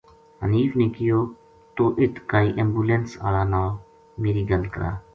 [0.43, 1.19] حینف نے کہیو
[1.75, 3.69] توہ اِت کائی ایمبولینس ہالا نال
[4.21, 4.91] میری گل کرا